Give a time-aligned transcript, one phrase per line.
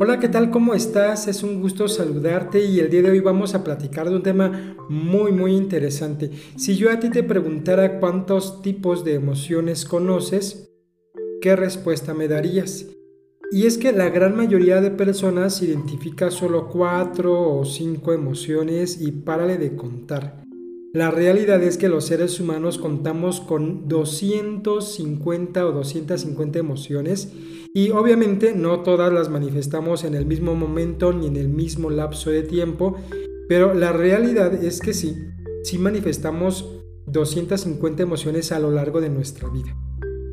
[0.00, 0.50] Hola, ¿qué tal?
[0.50, 1.26] ¿Cómo estás?
[1.26, 4.76] Es un gusto saludarte y el día de hoy vamos a platicar de un tema
[4.88, 6.30] muy muy interesante.
[6.56, 10.70] Si yo a ti te preguntara cuántos tipos de emociones conoces,
[11.40, 12.86] ¿qué respuesta me darías?
[13.50, 19.10] Y es que la gran mayoría de personas identifica solo cuatro o cinco emociones y
[19.10, 20.47] párale de contar.
[20.94, 27.30] La realidad es que los seres humanos contamos con 250 o 250 emociones
[27.74, 32.30] y obviamente no todas las manifestamos en el mismo momento ni en el mismo lapso
[32.30, 32.96] de tiempo,
[33.50, 35.14] pero la realidad es que sí,
[35.62, 39.76] sí manifestamos 250 emociones a lo largo de nuestra vida.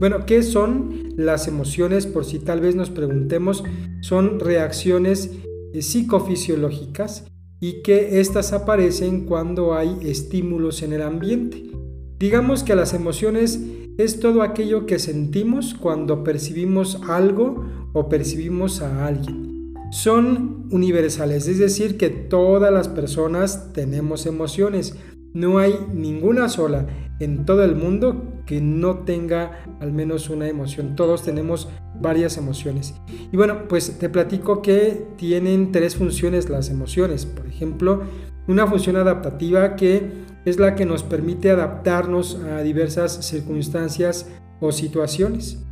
[0.00, 2.06] Bueno, ¿qué son las emociones?
[2.06, 3.62] Por si tal vez nos preguntemos,
[4.00, 5.30] son reacciones
[5.72, 7.30] eh, psicofisiológicas
[7.60, 11.70] y que éstas aparecen cuando hay estímulos en el ambiente.
[12.18, 13.60] Digamos que las emociones
[13.98, 19.74] es todo aquello que sentimos cuando percibimos algo o percibimos a alguien.
[19.90, 24.94] Son universales, es decir, que todas las personas tenemos emociones.
[25.32, 26.86] No hay ninguna sola
[27.20, 30.96] en todo el mundo que no tenga al menos una emoción.
[30.96, 31.68] Todos tenemos
[32.00, 32.94] varias emociones.
[33.30, 37.26] Y bueno, pues te platico que tienen tres funciones las emociones.
[37.26, 38.02] Por ejemplo,
[38.48, 40.10] una función adaptativa que
[40.44, 44.28] es la que nos permite adaptarnos a diversas circunstancias
[44.60, 45.62] o situaciones.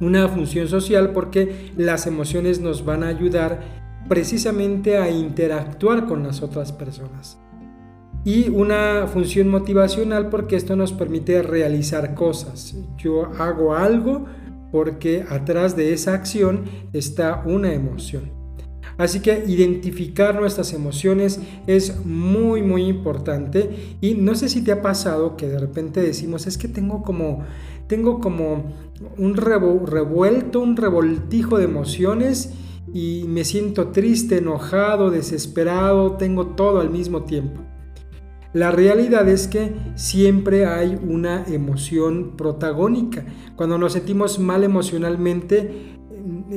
[0.00, 6.42] Una función social porque las emociones nos van a ayudar precisamente a interactuar con las
[6.42, 7.38] otras personas.
[8.24, 12.74] Y una función motivacional porque esto nos permite realizar cosas.
[12.96, 14.24] Yo hago algo
[14.72, 18.32] porque atrás de esa acción está una emoción.
[18.96, 24.82] Así que identificar nuestras emociones es muy muy importante y no sé si te ha
[24.82, 27.44] pasado que de repente decimos es que tengo como
[27.88, 28.72] tengo como
[29.18, 32.54] un revuelto, un revoltijo de emociones
[32.92, 37.60] y me siento triste, enojado, desesperado, tengo todo al mismo tiempo.
[38.54, 43.26] La realidad es que siempre hay una emoción protagónica.
[43.56, 45.98] Cuando nos sentimos mal emocionalmente,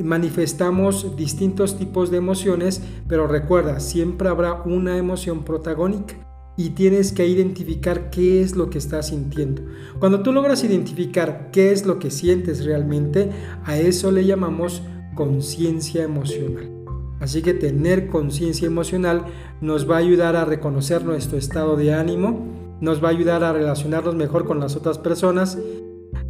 [0.04, 6.14] manifestamos distintos tipos de emociones, pero recuerda, siempre habrá una emoción protagónica
[6.56, 9.62] y tienes que identificar qué es lo que estás sintiendo.
[9.98, 13.30] Cuando tú logras identificar qué es lo que sientes realmente,
[13.64, 14.82] a eso le llamamos
[15.16, 16.77] conciencia emocional.
[17.20, 19.24] Así que tener conciencia emocional
[19.60, 22.46] nos va a ayudar a reconocer nuestro estado de ánimo,
[22.80, 25.58] nos va a ayudar a relacionarnos mejor con las otras personas,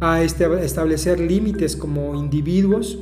[0.01, 2.97] a este, establecer límites como individuos,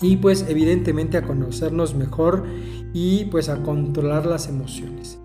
[0.00, 2.44] y pues evidentemente a conocernos mejor
[2.92, 5.18] y pues a controlar las emociones.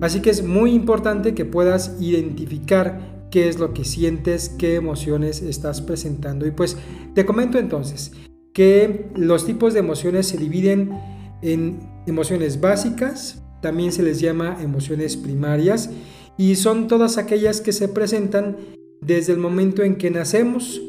[0.00, 5.42] Así que es muy importante que puedas identificar qué es lo que sientes, qué emociones
[5.42, 6.46] estás presentando.
[6.46, 6.76] Y pues
[7.14, 8.12] te comento entonces
[8.52, 10.98] que los tipos de emociones se dividen
[11.42, 15.90] en emociones básicas, también se les llama emociones primarias
[16.36, 18.56] y son todas aquellas que se presentan
[19.00, 20.80] desde el momento en que nacemos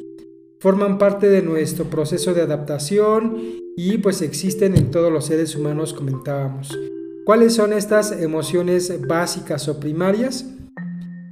[0.60, 3.38] forman parte de nuestro proceso de adaptación
[3.78, 6.78] y pues existen en todos los seres humanos, comentábamos.
[7.26, 10.46] ¿Cuáles son estas emociones básicas o primarias?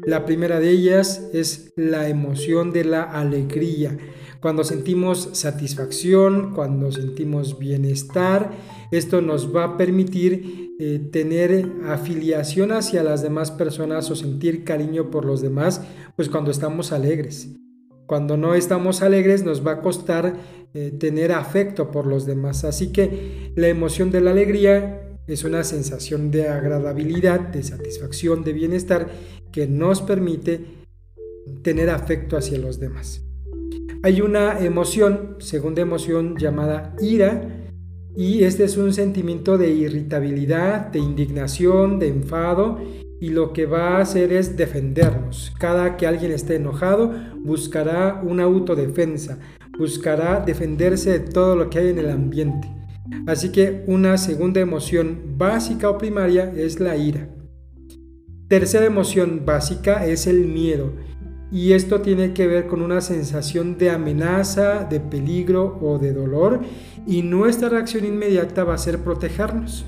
[0.06, 3.98] La primera de ellas es la emoción de la alegría.
[4.42, 8.52] Cuando sentimos satisfacción, cuando sentimos bienestar,
[8.92, 15.10] esto nos va a permitir eh, tener afiliación hacia las demás personas o sentir cariño
[15.10, 15.82] por los demás,
[16.16, 17.50] pues cuando estamos alegres.
[18.06, 20.36] Cuando no estamos alegres nos va a costar
[20.74, 22.64] eh, tener afecto por los demás.
[22.64, 28.54] Así que la emoción de la alegría es una sensación de agradabilidad, de satisfacción, de
[28.54, 29.10] bienestar
[29.52, 30.66] que nos permite
[31.64, 33.27] tener afecto hacia los demás.
[34.04, 37.68] Hay una emoción, segunda emoción llamada ira,
[38.16, 42.80] y este es un sentimiento de irritabilidad, de indignación, de enfado
[43.20, 45.54] y lo que va a hacer es defendernos.
[45.60, 47.14] Cada que alguien esté enojado,
[47.44, 49.40] buscará una autodefensa,
[49.78, 52.68] buscará defenderse de todo lo que hay en el ambiente.
[53.26, 57.30] Así que una segunda emoción básica o primaria es la ira.
[58.48, 60.94] Tercera emoción básica es el miedo.
[61.52, 66.62] Y esto tiene que ver con una sensación de amenaza, de peligro o de dolor.
[67.06, 69.86] Y nuestra reacción inmediata va a ser protegernos.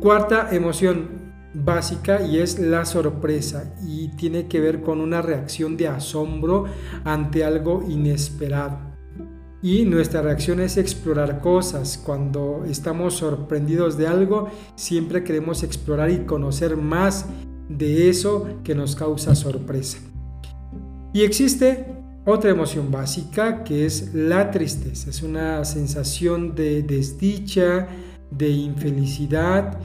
[0.00, 5.88] Cuarta emoción básica y es la sorpresa y tiene que ver con una reacción de
[5.88, 6.64] asombro
[7.04, 8.78] ante algo inesperado.
[9.62, 11.96] Y nuestra reacción es explorar cosas.
[11.96, 17.26] Cuando estamos sorprendidos de algo, siempre queremos explorar y conocer más
[17.78, 19.98] de eso que nos causa sorpresa.
[21.12, 21.86] Y existe
[22.24, 25.10] otra emoción básica que es la tristeza.
[25.10, 27.88] Es una sensación de desdicha,
[28.30, 29.78] de infelicidad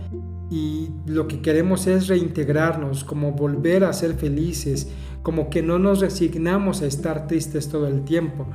[0.50, 4.88] y lo que queremos es reintegrarnos, como volver a ser felices,
[5.22, 8.48] como que no nos resignamos a estar tristes todo el tiempo.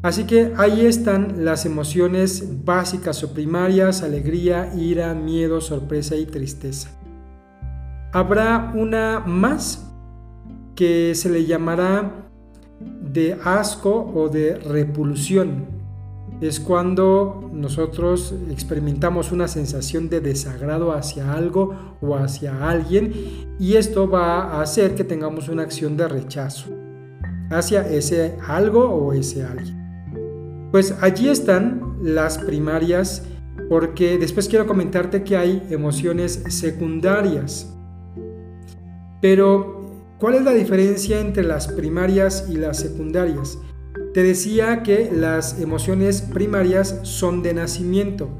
[0.00, 6.97] Así que ahí están las emociones básicas o primarias, alegría, ira, miedo, sorpresa y tristeza.
[8.12, 9.90] Habrá una más
[10.74, 12.30] que se le llamará
[12.80, 15.78] de asco o de repulsión
[16.40, 23.12] es cuando nosotros experimentamos una sensación de desagrado hacia algo o hacia alguien
[23.58, 26.70] y esto va a hacer que tengamos una acción de rechazo
[27.50, 30.68] hacia ese algo o ese alguien.
[30.70, 33.24] Pues allí están las primarias
[33.68, 37.74] porque después quiero comentarte que hay emociones secundarias.
[39.20, 43.58] Pero, ¿cuál es la diferencia entre las primarias y las secundarias?
[44.14, 48.30] Te decía que las emociones primarias son de nacimiento.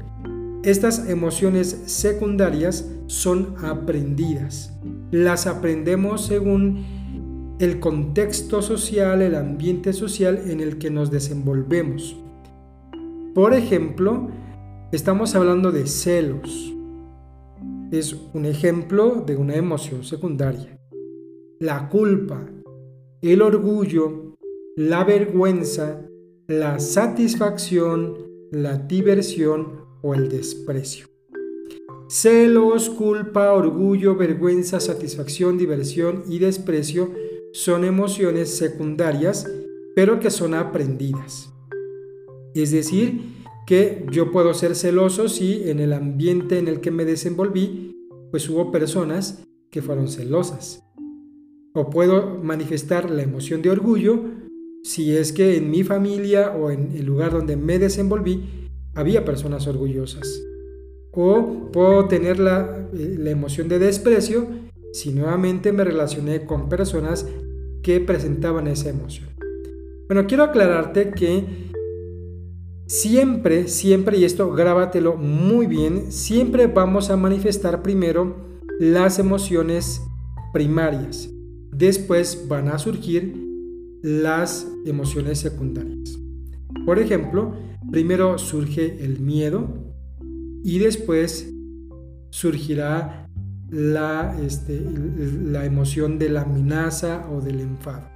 [0.63, 4.73] Estas emociones secundarias son aprendidas.
[5.11, 12.15] Las aprendemos según el contexto social, el ambiente social en el que nos desenvolvemos.
[13.35, 14.29] Por ejemplo,
[14.91, 16.73] estamos hablando de celos.
[17.91, 20.77] Es un ejemplo de una emoción secundaria.
[21.59, 22.47] La culpa,
[23.19, 24.35] el orgullo,
[24.75, 26.07] la vergüenza,
[26.47, 28.13] la satisfacción,
[28.51, 31.07] la diversión o el desprecio.
[32.07, 37.11] Celos, culpa, orgullo, vergüenza, satisfacción, diversión y desprecio
[37.53, 39.51] son emociones secundarias,
[39.95, 41.51] pero que son aprendidas.
[42.53, 43.38] Es decir,
[43.69, 47.95] que yo puedo ser celoso si en el ambiente en el que me desenvolví,
[48.31, 50.83] pues hubo personas que fueron celosas.
[51.75, 54.23] O puedo manifestar la emoción de orgullo
[54.81, 58.41] si es que en mi familia o en el lugar donde me desenvolví
[58.95, 60.41] había personas orgullosas.
[61.11, 64.47] O puedo tener la, eh, la emoción de desprecio
[64.93, 67.27] si nuevamente me relacioné con personas
[67.83, 69.29] que presentaban esa emoción.
[70.07, 71.68] Bueno, quiero aclararte que
[72.89, 78.35] siempre, siempre, y esto grábatelo muy bien, siempre vamos a manifestar primero
[78.79, 80.01] las emociones
[80.51, 81.29] primarias.
[81.71, 83.35] Después van a surgir
[84.01, 86.17] las emociones secundarias.
[86.85, 87.53] Por ejemplo,
[87.91, 89.67] primero surge el miedo
[90.63, 91.47] y después
[92.31, 93.29] surgirá
[93.69, 94.81] la, este,
[95.43, 98.09] la emoción de la amenaza o del enfado.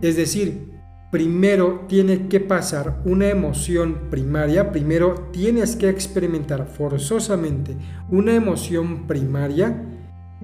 [0.00, 0.71] Es decir,
[1.12, 7.76] primero tiene que pasar una emoción primaria, primero tienes que experimentar forzosamente
[8.08, 9.84] una emoción primaria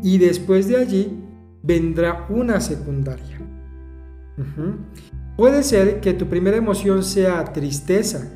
[0.03, 1.25] y después de allí
[1.63, 3.41] vendrá una secundaria.
[5.39, 8.31] Puede ser que tu primera emoción sea tristeza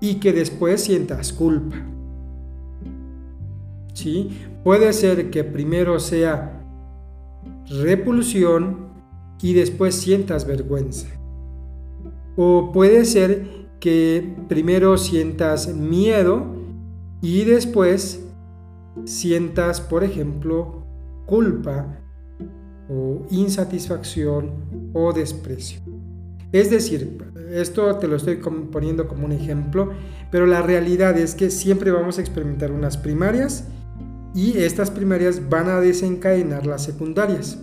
[0.00, 1.76] y que después sientas culpa.
[3.94, 4.38] ¿Sí?
[4.62, 6.60] Puede ser que primero sea
[7.70, 8.93] repulsión
[9.40, 11.08] y después sientas vergüenza.
[12.36, 16.46] O puede ser que primero sientas miedo
[17.20, 18.24] y después
[19.04, 20.84] sientas, por ejemplo,
[21.26, 22.00] culpa
[22.88, 25.80] o insatisfacción o desprecio.
[26.52, 27.18] Es decir,
[27.50, 29.92] esto te lo estoy poniendo como un ejemplo,
[30.30, 33.68] pero la realidad es que siempre vamos a experimentar unas primarias
[34.34, 37.58] y estas primarias van a desencadenar las secundarias.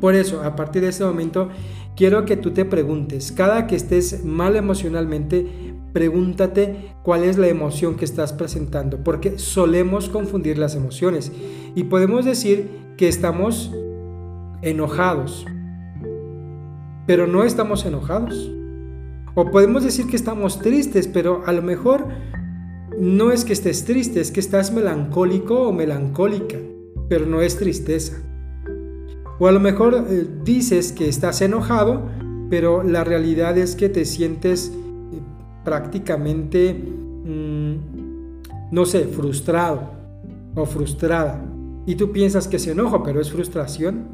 [0.00, 1.48] Por eso, a partir de este momento,
[1.96, 7.96] quiero que tú te preguntes, cada que estés mal emocionalmente, pregúntate cuál es la emoción
[7.96, 11.30] que estás presentando, porque solemos confundir las emociones
[11.74, 13.72] y podemos decir que estamos
[14.62, 15.44] enojados,
[17.06, 18.50] pero no estamos enojados.
[19.34, 22.06] O podemos decir que estamos tristes, pero a lo mejor
[22.98, 26.58] no es que estés triste, es que estás melancólico o melancólica,
[27.08, 28.22] pero no es tristeza.
[29.42, 32.08] O a lo mejor eh, dices que estás enojado,
[32.48, 35.18] pero la realidad es que te sientes eh,
[35.64, 37.74] prácticamente, mm,
[38.70, 39.90] no sé, frustrado
[40.54, 41.44] o frustrada.
[41.86, 44.10] Y tú piensas que es enojo, pero es frustración.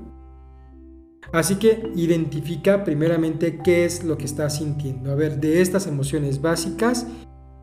[1.30, 5.12] Así que identifica primeramente qué es lo que estás sintiendo.
[5.12, 7.06] A ver, de estas emociones básicas,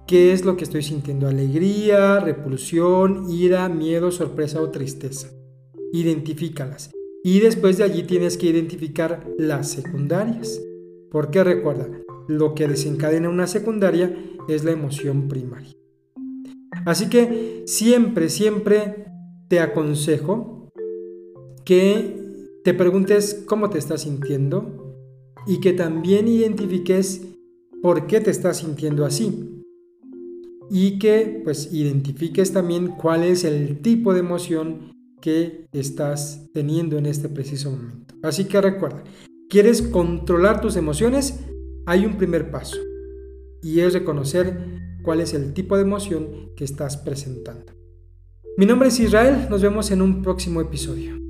[0.05, 1.27] ¿qué es lo que estoy sintiendo?
[1.27, 5.29] Alegría, repulsión, ira, miedo, sorpresa o tristeza.
[5.91, 6.94] Identifícalas.
[7.25, 10.61] Y después de allí tienes que identificar las secundarias.
[11.09, 11.89] Porque recuerda,
[12.27, 14.15] lo que desencadena una secundaria
[14.47, 15.73] es la emoción primaria.
[16.85, 19.07] Así que siempre, siempre
[19.47, 20.69] te aconsejo
[21.65, 22.15] que
[22.63, 24.93] te preguntes cómo te estás sintiendo
[25.47, 27.23] y que también identifiques
[27.81, 29.63] por qué te estás sintiendo así.
[30.69, 34.94] Y que pues identifiques también cuál es el tipo de emoción
[35.25, 38.13] que estás teniendo en este preciso momento.
[38.21, 39.03] Así que recuerda,
[39.49, 41.39] ¿quieres controlar tus emociones?
[41.87, 42.77] Hay un primer paso
[43.63, 44.55] y es reconocer
[45.01, 47.73] cuál es el tipo de emoción que estás presentando.
[48.55, 51.24] Mi nombre es Israel, nos vemos en un próximo episodio.